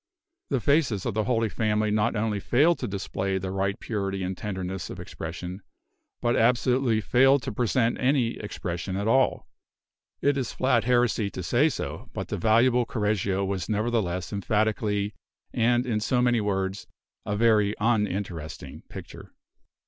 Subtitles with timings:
[0.49, 4.35] The faces of the Holy Family not only failed to display the right purity and
[4.35, 5.61] tenderness of expression,
[6.21, 9.45] but absolutely failed to present any expression at all.
[10.19, 15.13] It is flat heresy to say so, but the valuable Correggio was nevertheless emphatically,
[15.53, 16.87] and, in so many words,
[17.23, 19.33] a very uninteresting picture.